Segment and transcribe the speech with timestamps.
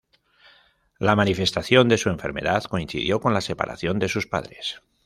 [0.97, 4.81] La manifestación de su enfermedad coincidió con la separación de sus padres.